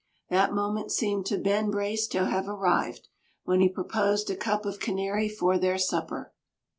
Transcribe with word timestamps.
That 0.31 0.51
moment 0.51 0.91
seemed 0.91 1.27
to 1.27 1.37
Ben 1.37 1.69
Brace 1.69 2.07
to 2.07 2.25
have 2.25 2.49
arrived, 2.49 3.07
when 3.43 3.61
he 3.61 3.69
proposed 3.69 4.31
a 4.31 4.35
cup 4.35 4.65
of 4.65 4.79
Canary 4.79 5.29
for 5.29 5.59
their 5.59 5.77
supper. 5.77 6.33